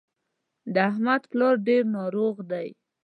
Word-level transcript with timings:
د 0.73 0.75
احمد 0.89 1.21
پلار 1.31 1.55
ډېر 1.67 1.83
ناروغ 1.97 2.35
دی 2.51 2.67